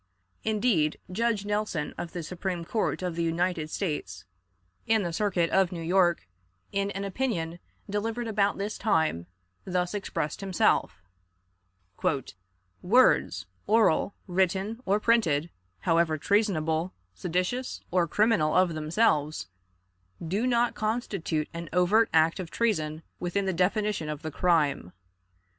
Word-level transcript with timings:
Indeed, 0.43 0.97
Judge 1.11 1.45
Nelson, 1.45 1.93
of 1.95 2.11
the 2.11 2.23
Supreme 2.23 2.65
Court 2.65 3.03
of 3.03 3.15
the 3.15 3.21
United 3.21 3.69
States, 3.69 4.25
in 4.87 5.03
the 5.03 5.13
Circuit 5.13 5.51
of 5.51 5.71
New 5.71 5.83
York, 5.83 6.27
in 6.71 6.89
an 6.89 7.03
opinion 7.03 7.59
delivered 7.87 8.27
about 8.27 8.57
this 8.57 8.79
time, 8.79 9.27
thus 9.63 9.93
expressed 9.93 10.41
himself: 10.41 11.03
"Words, 12.81 13.45
oral, 13.67 14.15
written, 14.25 14.81
or 14.87 14.99
printed, 14.99 15.51
however 15.81 16.17
treasonable, 16.17 16.93
seditious, 17.13 17.81
or 17.91 18.07
criminal 18.07 18.55
of 18.55 18.73
themselves, 18.73 19.49
do 20.27 20.47
not 20.47 20.73
constitute 20.73 21.47
an 21.53 21.69
overt 21.71 22.09
act 22.11 22.39
of 22.39 22.49
treason 22.49 23.03
within 23.19 23.45
the 23.45 23.53
definition 23.53 24.09
of 24.09 24.23
the 24.23 24.31
crime. 24.31 24.93